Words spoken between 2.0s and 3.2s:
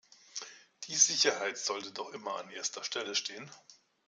immer an erster Stelle